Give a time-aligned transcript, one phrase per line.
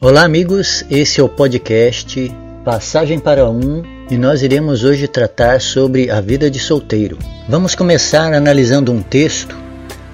[0.00, 0.84] Olá, amigos.
[0.88, 2.32] Esse é o podcast
[2.64, 7.18] Passagem para um e nós iremos hoje tratar sobre a vida de solteiro.
[7.48, 9.58] Vamos começar analisando um texto.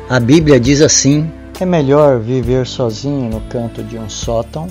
[0.08, 4.68] A Bíblia diz assim: É melhor viver sozinho no canto de um sótão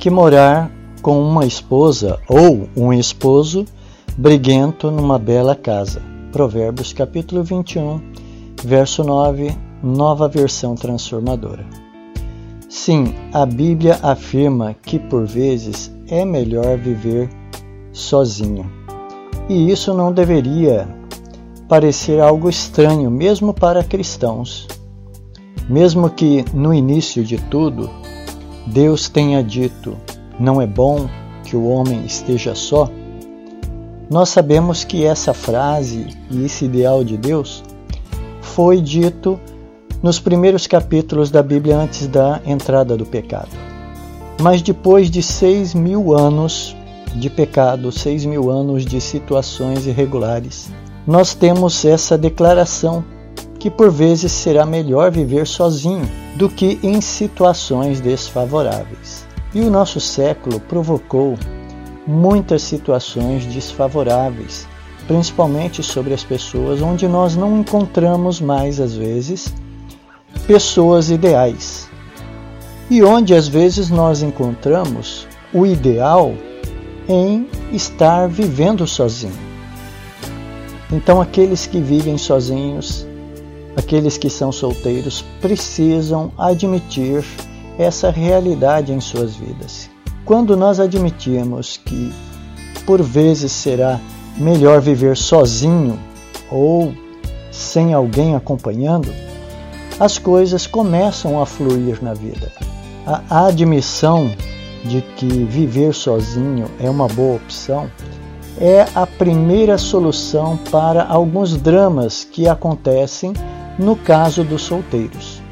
[0.00, 0.68] que morar
[1.00, 3.64] com uma esposa ou um esposo
[4.18, 6.02] briguento numa bela casa.
[6.32, 8.00] Provérbios capítulo 21,
[8.64, 11.83] verso 9, nova versão transformadora.
[12.68, 17.28] Sim, a Bíblia afirma que por vezes é melhor viver
[17.92, 18.70] sozinho.
[19.48, 20.88] E isso não deveria
[21.68, 24.66] parecer algo estranho, mesmo para cristãos.
[25.68, 27.88] Mesmo que no início de tudo
[28.66, 29.96] Deus tenha dito:
[30.38, 31.08] não é bom
[31.44, 32.88] que o homem esteja só,
[34.10, 37.62] nós sabemos que essa frase e esse ideal de Deus
[38.40, 39.40] foi dito
[40.02, 43.50] nos primeiros capítulos da Bíblia antes da entrada do pecado.
[44.40, 46.76] Mas depois de seis mil anos
[47.14, 50.68] de pecado, seis mil anos de situações irregulares,
[51.06, 53.04] nós temos essa declaração
[53.58, 59.26] que por vezes será melhor viver sozinho do que em situações desfavoráveis.
[59.54, 61.34] E o nosso século provocou
[62.06, 64.66] muitas situações desfavoráveis,
[65.06, 69.54] principalmente sobre as pessoas, onde nós não encontramos mais, às vezes,
[70.46, 71.88] pessoas ideais.
[72.90, 76.34] E onde às vezes nós encontramos o ideal
[77.08, 79.32] em estar vivendo sozinho.
[80.92, 83.06] Então, aqueles que vivem sozinhos,
[83.76, 87.24] aqueles que são solteiros, precisam admitir
[87.78, 89.90] essa realidade em suas vidas.
[90.24, 92.12] Quando nós admitirmos que
[92.86, 94.00] por vezes será
[94.36, 95.98] melhor viver sozinho
[96.50, 96.94] ou
[97.50, 99.12] sem alguém acompanhando,
[99.98, 102.52] as coisas começam a fluir na vida.
[103.06, 104.30] A admissão
[104.84, 107.90] de que viver sozinho é uma boa opção
[108.58, 113.32] é a primeira solução para alguns dramas que acontecem
[113.78, 115.42] no caso dos solteiros.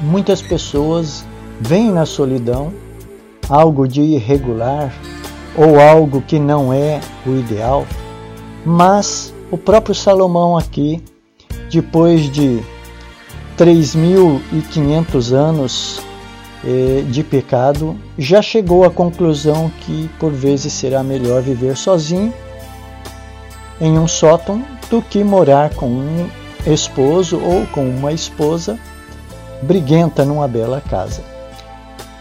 [0.00, 1.24] Muitas pessoas
[1.60, 2.72] veem na solidão
[3.48, 4.92] algo de irregular
[5.56, 7.86] ou algo que não é o ideal,
[8.64, 11.02] mas o próprio Salomão aqui,
[11.70, 12.62] depois de
[13.56, 16.00] 3.500 anos
[16.64, 22.32] eh, de pecado, já chegou à conclusão que por vezes será melhor viver sozinho
[23.80, 26.28] em um sótão do que morar com um
[26.66, 28.78] esposo ou com uma esposa
[29.62, 31.22] briguenta numa bela casa.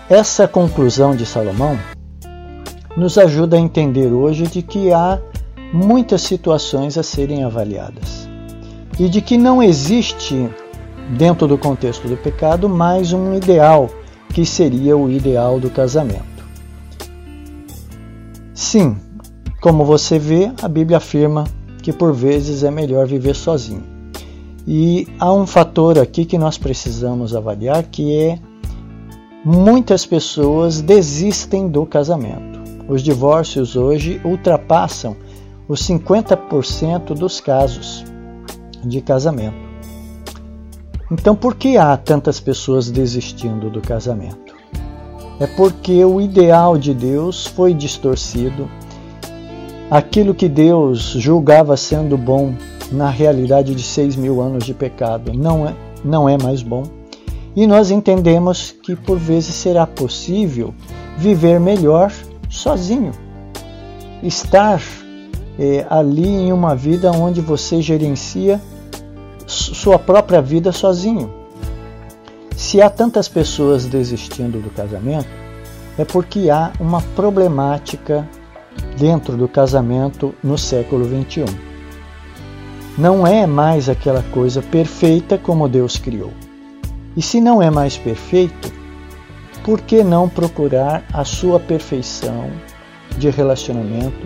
[0.10, 1.78] Essa conclusão de Salomão
[2.96, 5.20] nos ajuda a entender hoje de que há
[5.74, 8.30] muitas situações a serem avaliadas
[9.00, 10.50] e de que não existe
[11.10, 13.90] dentro do contexto do pecado, mais um ideal,
[14.34, 16.36] que seria o ideal do casamento.
[18.54, 18.98] Sim,
[19.62, 21.46] como você vê, a Bíblia afirma
[21.82, 23.84] que por vezes é melhor viver sozinho.
[24.68, 28.40] E há um fator aqui que nós precisamos avaliar que é
[29.44, 32.60] muitas pessoas desistem do casamento.
[32.88, 35.16] Os divórcios hoje ultrapassam
[35.68, 38.04] os 50% dos casos
[38.84, 39.65] de casamento.
[41.12, 44.56] Então, por que há tantas pessoas desistindo do casamento?
[45.40, 48.68] É porque o ideal de Deus foi distorcido.
[49.92, 52.56] Aquilo que Deus julgava sendo bom
[52.92, 56.84] na realidade de seis mil anos de pecado não é, não é mais bom.
[57.56, 60.74] E nós entendemos que por vezes será possível
[61.18, 62.12] viver melhor
[62.50, 63.12] sozinho.
[64.24, 64.82] Estar
[65.60, 68.60] é, ali em uma vida onde você gerencia
[69.46, 71.34] sua própria vida sozinho.
[72.56, 75.28] Se há tantas pessoas desistindo do casamento,
[75.98, 78.28] é porque há uma problemática
[78.98, 81.46] dentro do casamento no século XXI.
[82.98, 86.32] Não é mais aquela coisa perfeita como Deus criou.
[87.16, 88.72] E se não é mais perfeito,
[89.64, 92.50] por que não procurar a sua perfeição
[93.18, 94.26] de relacionamento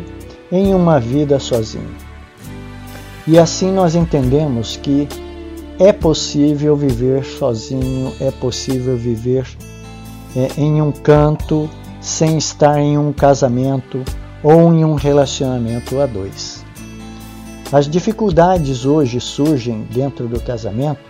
[0.51, 2.08] em uma vida sozinho?
[3.31, 5.07] E assim nós entendemos que
[5.77, 9.45] é possível viver sozinho, é possível viver
[10.35, 11.69] é, em um canto
[12.01, 14.03] sem estar em um casamento
[14.41, 16.65] ou em um relacionamento a dois.
[17.71, 21.01] As dificuldades hoje surgem dentro do casamento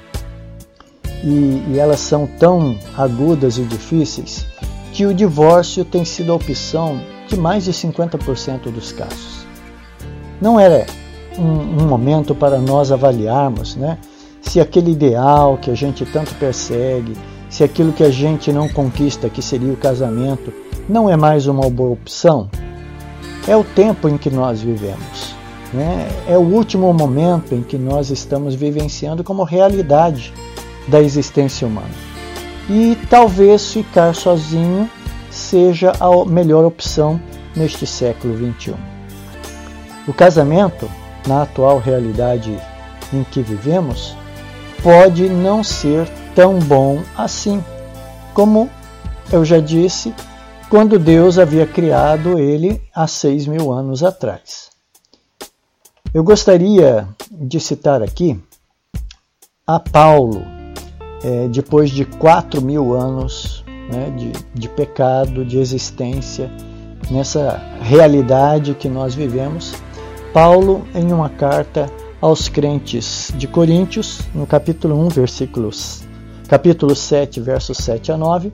[1.23, 4.45] e, e elas são tão agudas e difíceis
[4.91, 6.99] que o divórcio tem sido a opção
[7.29, 9.47] de mais de 50% dos casos.
[10.41, 10.85] Não era
[11.39, 13.97] um, um momento para nós avaliarmos né,
[14.41, 17.13] se aquele ideal que a gente tanto persegue,
[17.49, 20.53] se aquilo que a gente não conquista, que seria o casamento,
[20.87, 22.49] não é mais uma boa opção,
[23.47, 25.33] é o tempo em que nós vivemos.
[25.73, 26.07] Né?
[26.27, 30.33] É o último momento em que nós estamos vivenciando como realidade
[30.87, 31.89] da existência humana.
[32.69, 34.89] E talvez ficar sozinho
[35.31, 37.19] seja a melhor opção
[37.55, 38.75] neste século XXI.
[40.07, 40.89] O casamento,
[41.27, 42.57] na atual realidade
[43.13, 44.15] em que vivemos,
[44.83, 47.63] pode não ser tão bom assim,
[48.33, 48.69] como
[49.31, 50.13] eu já disse,
[50.69, 54.69] quando Deus havia criado ele há seis mil anos atrás.
[56.13, 58.39] Eu gostaria de citar aqui
[59.65, 60.43] a Paulo,
[61.23, 66.51] é, depois de quatro mil anos né, de, de pecado, de existência,
[67.11, 69.73] nessa realidade que nós vivemos,
[70.33, 71.91] Paulo, em uma carta
[72.21, 76.03] aos crentes de Coríntios, no capítulo 1, versículos,
[76.47, 78.51] capítulo 7, versos 7 a 9,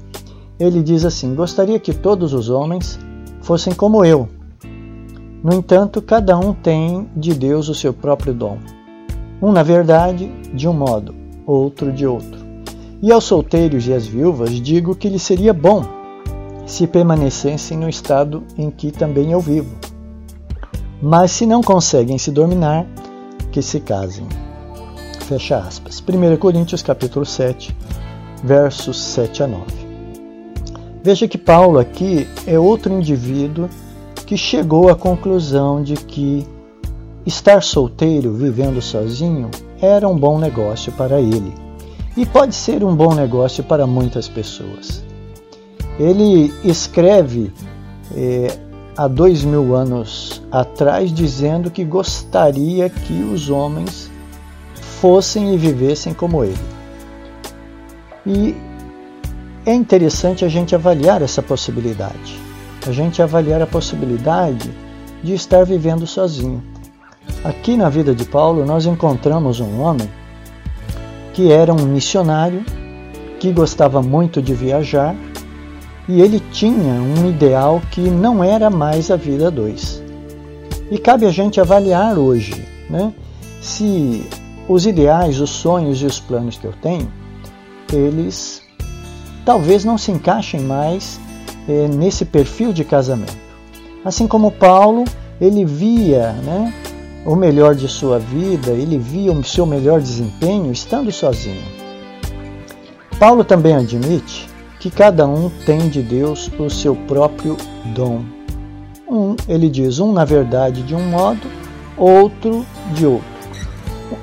[0.58, 2.98] ele diz assim: Gostaria que todos os homens
[3.42, 4.30] fossem como eu.
[5.44, 8.58] No entanto, cada um tem de Deus o seu próprio dom.
[9.42, 11.14] Um, na verdade, de um modo,
[11.46, 12.40] outro de outro.
[13.02, 15.84] E aos solteiros e às viúvas digo que lhes seria bom
[16.66, 19.85] se permanecessem no estado em que também eu vivo.
[21.02, 22.86] Mas se não conseguem se dominar,
[23.52, 24.28] que se casem.
[25.28, 26.02] Fecha aspas.
[26.02, 27.76] 1 Coríntios capítulo 7,
[28.44, 29.66] versos 7 a 9.
[31.04, 33.70] Veja que Paulo aqui é outro indivíduo
[34.26, 36.48] que chegou à conclusão de que
[37.26, 39.50] estar solteiro, vivendo sozinho,
[39.82, 41.54] era um bom negócio para ele.
[42.18, 45.04] E pode ser um bom negócio para muitas pessoas.
[46.00, 47.52] Ele escreve
[48.16, 48.48] é,
[48.98, 54.10] há dois mil anos atrás dizendo que gostaria que os homens
[54.76, 56.58] fossem e vivessem como ele.
[58.26, 58.56] E
[59.66, 62.40] é interessante a gente avaliar essa possibilidade.
[62.88, 64.72] A gente avaliar a possibilidade
[65.24, 66.64] de estar vivendo sozinho.
[67.44, 70.10] Aqui na vida de Paulo, nós encontramos um homem
[71.34, 72.64] que era um missionário,
[73.40, 75.16] que gostava muito de viajar
[76.08, 80.04] e ele tinha um ideal que não era mais a vida dois.
[80.92, 83.12] E cabe a gente avaliar hoje né,
[83.62, 84.26] se
[84.68, 87.12] os ideais, os sonhos e os planos que eu tenho,
[87.92, 88.62] eles
[89.44, 91.20] talvez não se encaixem mais
[91.68, 93.38] eh, nesse perfil de casamento.
[94.04, 95.04] Assim como Paulo,
[95.42, 96.74] ele via né,
[97.26, 101.64] o melhor de sua vida, ele via o seu melhor desempenho estando sozinho.
[103.20, 104.48] Paulo também admite
[104.86, 107.58] que cada um tem de Deus o seu próprio
[107.96, 108.24] dom.
[109.10, 111.42] Um, ele diz, um na verdade de um modo,
[111.98, 113.26] outro de outro.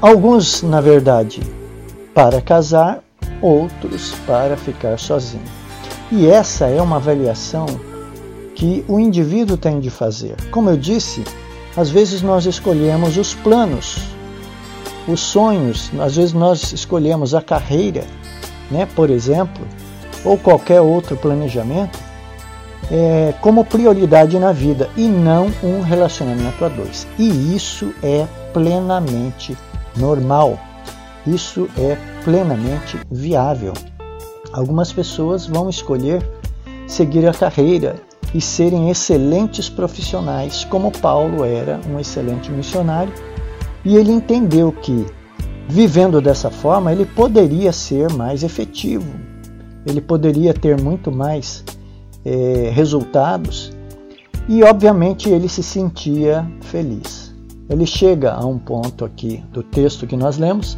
[0.00, 1.40] Alguns, na verdade,
[2.14, 3.02] para casar,
[3.40, 5.42] outros para ficar sozinho.
[6.12, 7.66] E essa é uma avaliação
[8.54, 10.36] que o indivíduo tem de fazer.
[10.52, 11.24] Como eu disse,
[11.76, 13.98] às vezes nós escolhemos os planos,
[15.08, 18.04] os sonhos, às vezes nós escolhemos a carreira,
[18.70, 19.66] né, por exemplo,
[20.24, 21.98] ou qualquer outro planejamento
[22.90, 27.06] é, como prioridade na vida e não um relacionamento a dois.
[27.18, 29.56] E isso é plenamente
[29.96, 30.58] normal.
[31.26, 33.72] Isso é plenamente viável.
[34.52, 36.22] Algumas pessoas vão escolher
[36.86, 37.96] seguir a carreira
[38.34, 43.12] e serem excelentes profissionais, como Paulo era um excelente missionário,
[43.84, 45.06] e ele entendeu que,
[45.68, 49.12] vivendo dessa forma, ele poderia ser mais efetivo,
[49.86, 51.64] ele poderia ter muito mais
[52.24, 53.72] é, resultados
[54.48, 57.34] e, obviamente, ele se sentia feliz.
[57.68, 60.76] Ele chega a um ponto aqui do texto que nós lemos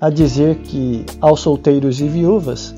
[0.00, 2.74] a dizer que aos solteiros e viúvas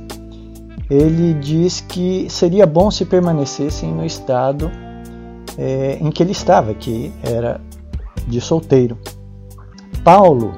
[0.90, 4.70] ele diz que seria bom se permanecessem no estado
[5.56, 7.60] é, em que ele estava, que era
[8.26, 8.98] de solteiro.
[10.04, 10.52] Paulo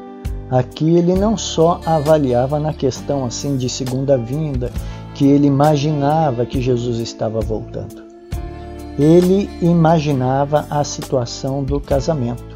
[0.50, 4.72] aqui ele não só avaliava na questão assim de segunda vinda
[5.14, 8.02] que ele imaginava que Jesus estava voltando.
[8.98, 12.54] Ele imaginava a situação do casamento.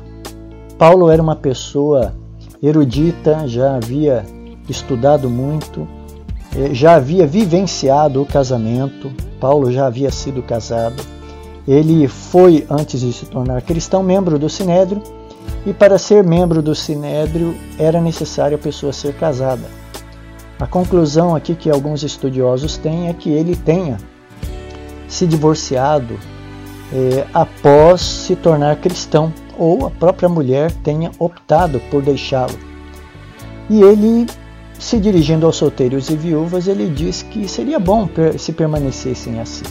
[0.77, 2.15] Paulo era uma pessoa
[2.63, 4.25] erudita, já havia
[4.69, 5.87] estudado muito,
[6.57, 9.11] eh, já havia vivenciado o casamento.
[9.41, 11.03] Paulo já havia sido casado.
[11.67, 15.03] Ele foi, antes de se tornar cristão, membro do Sinédrio,
[15.67, 19.79] e para ser membro do Sinédrio era necessário a pessoa ser casada.
[20.61, 23.99] A conclusão aqui que alguns estudiosos têm é que ele tenha
[25.07, 26.19] se divorciado
[26.93, 32.59] é, após se tornar cristão, ou a própria mulher tenha optado por deixá-lo.
[33.69, 34.27] E ele
[34.79, 39.65] se dirigindo aos solteiros e viúvas, ele diz que seria bom se permanecessem assim.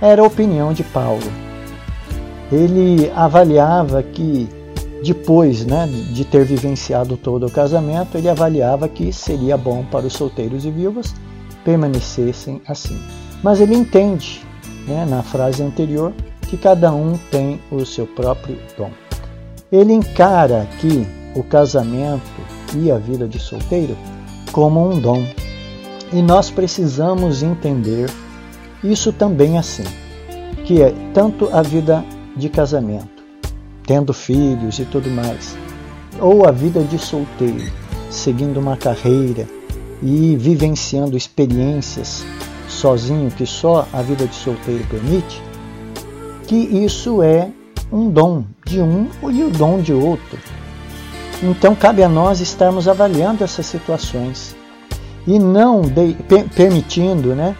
[0.00, 1.22] Era a opinião de Paulo.
[2.52, 4.48] Ele avaliava que
[5.04, 10.14] depois né, de ter vivenciado todo o casamento, ele avaliava que seria bom para os
[10.14, 11.14] solteiros e viúvas
[11.62, 12.98] permanecessem assim.
[13.42, 14.42] Mas ele entende,
[14.86, 16.12] né, na frase anterior,
[16.48, 18.90] que cada um tem o seu próprio dom.
[19.70, 22.22] Ele encara aqui o casamento
[22.74, 23.96] e a vida de solteiro
[24.52, 25.26] como um dom.
[26.12, 28.08] E nós precisamos entender
[28.82, 29.84] isso também assim,
[30.64, 32.04] que é tanto a vida
[32.36, 33.13] de casamento,
[33.86, 35.56] tendo filhos e tudo mais,
[36.20, 37.70] ou a vida de solteiro,
[38.10, 39.46] seguindo uma carreira
[40.02, 42.24] e vivenciando experiências
[42.68, 45.42] sozinho que só a vida de solteiro permite,
[46.46, 47.48] que isso é
[47.92, 50.38] um dom de um e o dom de outro.
[51.42, 54.54] Então cabe a nós estarmos avaliando essas situações
[55.26, 56.16] e não de,
[56.54, 57.56] permitindo né,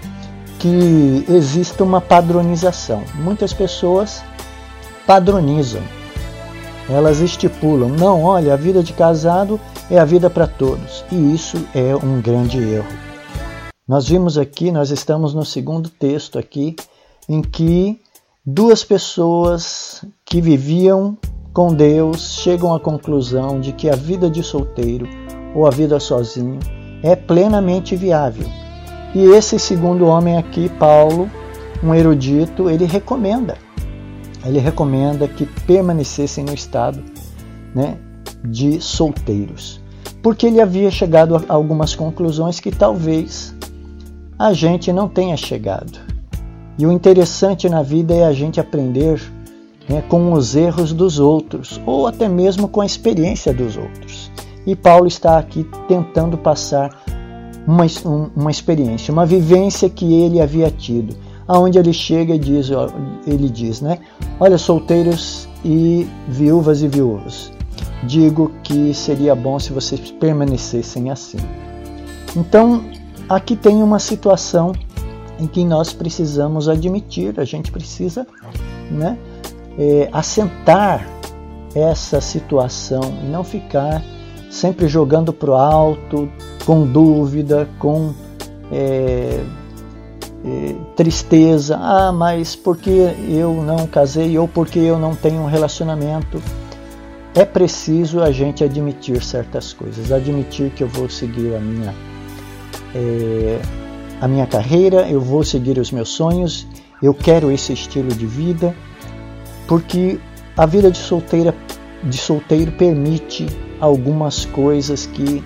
[0.58, 3.02] que exista uma padronização.
[3.14, 4.22] Muitas pessoas
[5.06, 5.82] padronizam,
[6.88, 9.58] elas estipulam, não, olha, a vida de casado
[9.90, 13.04] é a vida para todos, e isso é um grande erro.
[13.86, 16.74] Nós vimos aqui, nós estamos no segundo texto aqui,
[17.28, 18.00] em que
[18.44, 21.16] duas pessoas que viviam
[21.52, 25.06] com Deus chegam à conclusão de que a vida de solteiro
[25.54, 26.58] ou a vida sozinho
[27.02, 28.46] é plenamente viável.
[29.14, 31.30] E esse segundo homem aqui, Paulo,
[31.82, 33.56] um erudito, ele recomenda.
[34.44, 37.02] Ele recomenda que permanecessem no estado
[37.74, 37.98] né,
[38.44, 39.80] de solteiros.
[40.22, 43.54] Porque ele havia chegado a algumas conclusões que talvez
[44.38, 45.98] a gente não tenha chegado.
[46.78, 49.20] E o interessante na vida é a gente aprender
[49.88, 54.30] né, com os erros dos outros, ou até mesmo com a experiência dos outros.
[54.66, 56.90] E Paulo está aqui tentando passar
[57.66, 57.84] uma,
[58.34, 62.68] uma experiência, uma vivência que ele havia tido, aonde ele chega e diz,
[63.26, 63.98] ele diz, né?
[64.40, 67.52] Olha, solteiros e viúvas e viúvos,
[68.04, 71.38] digo que seria bom se vocês permanecessem assim.
[72.36, 72.84] Então,
[73.28, 74.72] aqui tem uma situação
[75.38, 78.26] em que nós precisamos admitir, a gente precisa,
[78.90, 79.18] né?
[79.78, 81.06] é, assentar
[81.74, 84.02] essa situação e não ficar
[84.50, 86.28] sempre jogando para o alto,
[86.64, 88.14] com dúvida, com
[88.70, 89.42] é,
[90.94, 91.76] tristeza.
[91.80, 96.42] Ah, mas porque eu não casei ou porque eu não tenho um relacionamento?
[97.34, 101.94] É preciso a gente admitir certas coisas, admitir que eu vou seguir a minha
[102.94, 103.60] é,
[104.20, 106.66] a minha carreira, eu vou seguir os meus sonhos,
[107.02, 108.74] eu quero esse estilo de vida
[109.66, 110.20] porque
[110.56, 111.54] a vida de solteira
[112.04, 113.46] de solteiro permite
[113.80, 115.42] algumas coisas que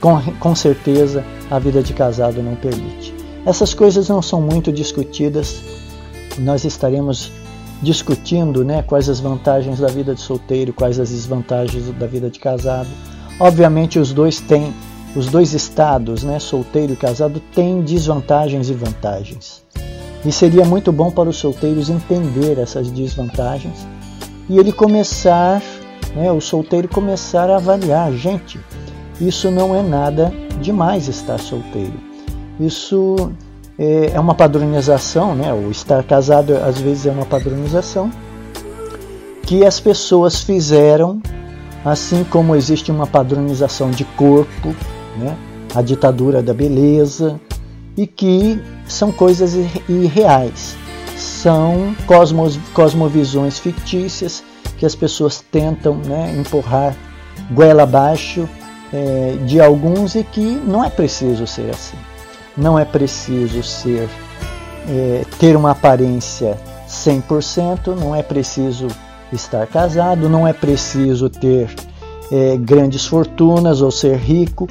[0.00, 3.21] com, com certeza a vida de casado não permite.
[3.44, 5.60] Essas coisas não são muito discutidas.
[6.38, 7.32] Nós estaremos
[7.82, 12.38] discutindo, né, quais as vantagens da vida de solteiro, quais as desvantagens da vida de
[12.38, 12.88] casado.
[13.40, 14.72] Obviamente os dois têm,
[15.16, 19.62] os dois estados, né, solteiro e casado, têm desvantagens e vantagens.
[20.24, 23.84] E seria muito bom para os solteiros entender essas desvantagens
[24.48, 25.60] e ele começar,
[26.14, 28.60] né, o solteiro começar a avaliar, gente,
[29.20, 32.11] isso não é nada demais estar solteiro.
[32.60, 33.32] Isso
[33.78, 35.52] é, é uma padronização, né?
[35.52, 38.10] O estar casado às vezes é uma padronização
[39.42, 41.20] que as pessoas fizeram,
[41.84, 44.74] assim como existe uma padronização de corpo,
[45.16, 45.36] né?
[45.74, 47.40] A ditadura da beleza,
[47.96, 49.54] e que são coisas
[49.88, 50.76] irreais,
[51.16, 54.42] são cosmos, cosmovisões fictícias
[54.78, 56.96] que as pessoas tentam né, empurrar
[57.50, 58.48] goela abaixo
[58.92, 61.96] é, de alguns e que não é preciso ser assim.
[62.56, 64.08] Não é preciso ser
[64.88, 68.88] é, ter uma aparência 100%, não é preciso
[69.32, 71.70] estar casado, não é preciso ter
[72.30, 74.66] é, grandes fortunas ou ser rico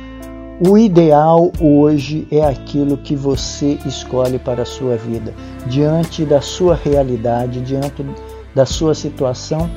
[0.64, 5.34] o ideal hoje é aquilo que você escolhe para a sua vida,
[5.66, 8.06] diante da sua realidade, diante
[8.54, 9.68] da sua situação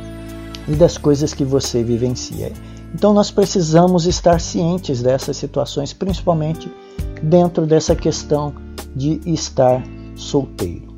[0.69, 2.53] e das coisas que você vivencia.
[2.95, 6.71] Então nós precisamos estar cientes dessas situações, principalmente
[7.25, 8.55] dentro dessa questão
[8.95, 9.83] de estar
[10.15, 10.95] solteiro.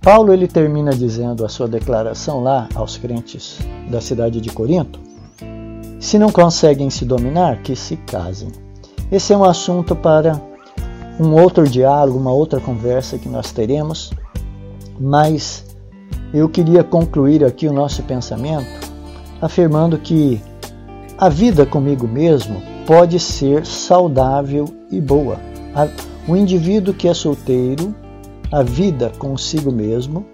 [0.00, 3.58] Paulo ele termina dizendo a sua declaração lá aos crentes
[3.90, 5.00] da cidade de Corinto:
[6.00, 8.48] se não conseguem se dominar, que se casem.
[9.10, 10.40] Esse é um assunto para
[11.18, 14.12] um outro diálogo, uma outra conversa que nós teremos,
[15.00, 15.64] mas
[16.32, 18.88] eu queria concluir aqui o nosso pensamento
[19.40, 20.40] afirmando que
[21.16, 25.38] a vida comigo mesmo pode ser saudável e boa.
[26.26, 27.94] O indivíduo que é solteiro,
[28.50, 30.26] a vida consigo mesmo,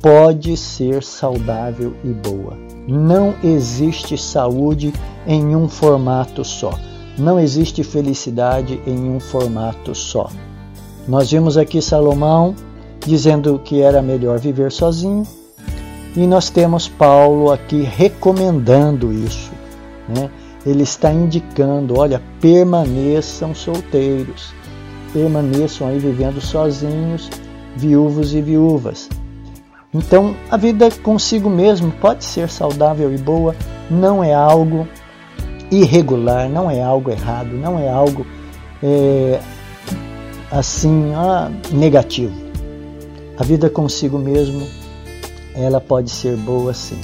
[0.00, 2.56] pode ser saudável e boa.
[2.86, 4.92] Não existe saúde
[5.26, 6.72] em um formato só.
[7.18, 10.30] Não existe felicidade em um formato só.
[11.06, 12.54] Nós vimos aqui Salomão
[13.04, 15.26] dizendo que era melhor viver sozinho,
[16.16, 19.50] e nós temos Paulo aqui recomendando isso.
[20.08, 20.30] Né?
[20.66, 24.52] Ele está indicando: olha, permaneçam solteiros,
[25.12, 27.30] permaneçam aí vivendo sozinhos,
[27.76, 29.08] viúvos e viúvas.
[29.92, 33.54] Então, a vida consigo mesmo pode ser saudável e boa,
[33.90, 34.86] não é algo
[35.70, 38.26] irregular, não é algo errado, não é algo
[38.82, 39.40] é,
[40.50, 42.34] assim ah, negativo.
[43.38, 44.66] A vida consigo mesmo,
[45.54, 47.00] ela pode ser boa sim.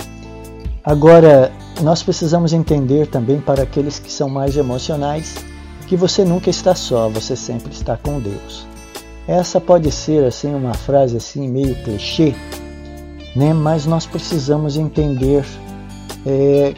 [0.84, 5.36] Agora, nós precisamos entender também para aqueles que são mais emocionais
[5.86, 8.66] que você nunca está só, você sempre está com Deus.
[9.26, 12.34] Essa pode ser assim uma frase assim meio clichê,
[13.34, 13.54] né?
[13.54, 15.44] mas nós precisamos entender
[16.26, 16.74] é,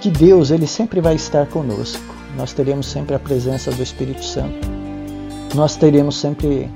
[0.00, 2.02] que Deus ele sempre vai estar conosco.
[2.36, 4.68] Nós teremos sempre a presença do Espírito Santo.
[5.54, 6.70] Nós teremos sempre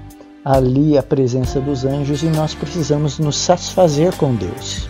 [0.44, 4.88] ali a presença dos anjos e nós precisamos nos satisfazer com Deus.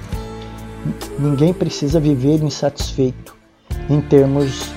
[1.19, 3.37] Ninguém precisa viver insatisfeito
[3.91, 4.71] em termos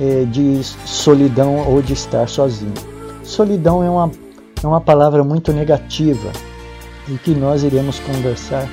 [0.00, 2.74] é, de solidão ou de estar sozinho.
[3.22, 4.10] Solidão é uma,
[4.62, 6.30] é uma palavra muito negativa
[7.08, 8.68] e que nós iremos conversar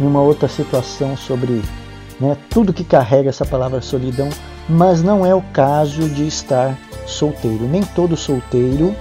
[0.00, 1.62] em uma outra situação sobre
[2.20, 4.28] né, tudo que carrega essa palavra solidão,
[4.68, 7.66] mas não é o caso de estar solteiro.
[7.68, 8.94] Nem todo solteiro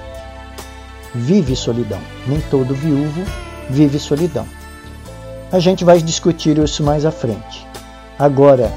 [1.14, 3.24] vive solidão, nem todo viúvo
[3.70, 4.46] vive solidão.
[5.52, 7.68] A gente vai discutir isso mais à frente.
[8.18, 8.72] Agora,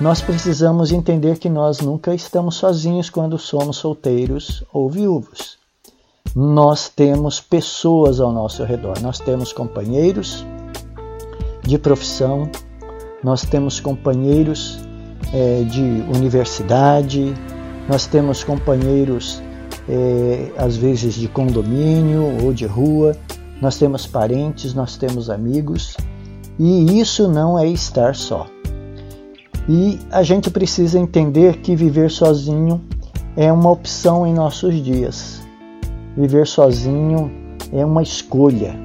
[0.00, 5.56] nós precisamos entender que nós nunca estamos sozinhos quando somos solteiros ou viúvos.
[6.34, 9.00] Nós temos pessoas ao nosso redor.
[9.00, 10.44] Nós temos companheiros
[11.62, 12.50] de profissão,
[13.22, 14.78] nós temos companheiros
[15.32, 15.80] é, de
[16.14, 17.32] universidade,
[17.88, 19.40] nós temos companheiros
[19.88, 23.16] é, às vezes de condomínio ou de rua,
[23.62, 25.96] nós temos parentes, nós temos amigos.
[26.58, 28.46] E isso não é estar só.
[29.68, 32.82] E a gente precisa entender que viver sozinho
[33.36, 35.42] é uma opção em nossos dias.
[36.16, 37.30] Viver sozinho
[37.72, 38.76] é uma escolha,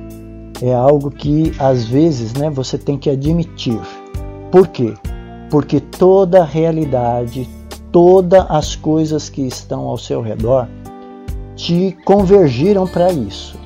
[0.61, 3.79] é algo que às vezes né, você tem que admitir.
[4.51, 4.93] Por quê?
[5.49, 7.47] Porque toda a realidade,
[7.91, 10.67] todas as coisas que estão ao seu redor
[11.55, 13.57] te convergiram para isso.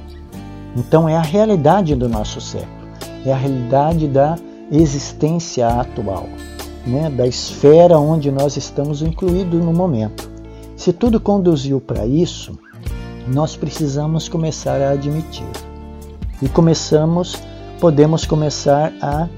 [0.75, 2.89] Então é a realidade do nosso século,
[3.25, 4.35] é a realidade da
[4.71, 6.27] existência atual,
[6.85, 10.29] né, da esfera onde nós estamos incluídos no momento.
[10.75, 12.57] Se tudo conduziu para isso,
[13.27, 15.47] nós precisamos começar a admitir.
[16.41, 17.37] E começamos,
[17.79, 19.29] podemos começar a,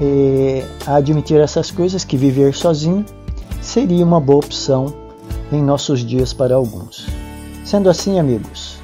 [0.00, 3.04] eh, a admitir essas coisas, que viver sozinho
[3.60, 4.94] seria uma boa opção
[5.52, 7.06] em nossos dias para alguns.
[7.64, 8.78] Sendo assim, amigos,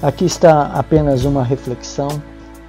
[0.00, 2.08] aqui está apenas uma reflexão.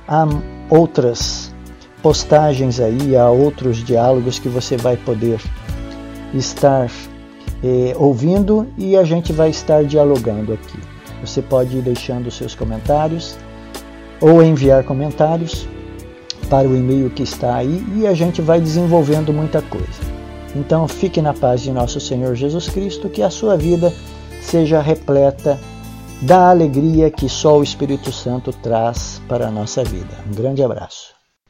[0.08, 0.26] Há
[0.70, 1.54] outras
[2.02, 5.40] postagens aí, há outros diálogos que você vai poder
[6.34, 6.90] estar
[7.64, 10.80] eh, ouvindo e a gente vai estar dialogando aqui.
[11.22, 13.38] Você pode ir deixando seus comentários
[14.22, 15.68] ou enviar comentários
[16.50, 20.18] para o e-mail que está aí e a gente vai desenvolvendo muita coisa.
[20.56, 23.94] Então fique na paz de nosso Senhor Jesus Cristo, que a sua vida
[24.42, 25.60] seja repleta
[26.22, 30.16] da alegria que só o Espírito Santo traz para a nossa vida.
[30.28, 31.17] Um grande abraço.